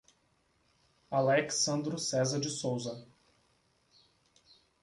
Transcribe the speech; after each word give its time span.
Alex 1.11 1.59
Sandro 1.63 1.97
Cesar 1.99 2.39
de 2.39 2.49
Sousa 2.49 3.07